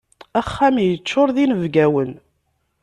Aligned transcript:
Axxam 0.39 0.75
yeččur 0.81 1.27
d 1.35 1.37
inebgawen. 1.43 2.11